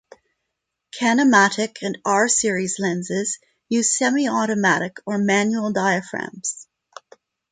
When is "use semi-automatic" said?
3.69-4.97